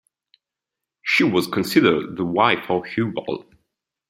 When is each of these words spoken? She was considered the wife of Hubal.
She 1.03 1.23
was 1.23 1.45
considered 1.45 2.17
the 2.17 2.25
wife 2.25 2.71
of 2.71 2.85
Hubal. 2.85 3.45